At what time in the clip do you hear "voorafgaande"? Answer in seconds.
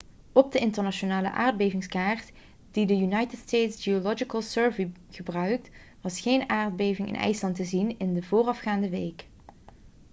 8.23-8.89